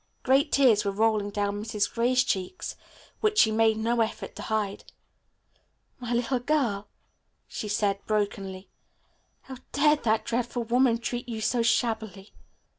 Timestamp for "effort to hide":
4.01-4.83